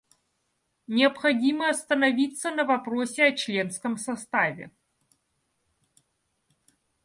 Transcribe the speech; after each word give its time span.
Необходимо 0.87 1.69
остановиться 1.69 2.49
на 2.49 2.63
вопросе 2.63 3.23
о 3.23 3.35
членском 3.37 3.97
составе. 3.97 4.71